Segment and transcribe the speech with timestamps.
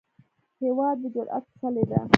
[0.61, 2.01] هېواد د جرئت څلی دی.